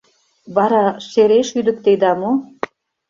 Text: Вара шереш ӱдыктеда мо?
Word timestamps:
Вара 0.55 0.85
шереш 1.09 1.49
ӱдыктеда 1.59 2.11
мо? 2.21 2.31